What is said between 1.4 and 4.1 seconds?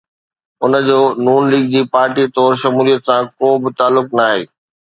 league جي party طور شموليت سان ڪو به تعلق